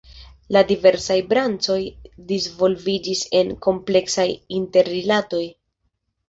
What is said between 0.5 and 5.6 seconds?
La diversaj branĉoj disvolviĝis en kompleksaj interrilatoj.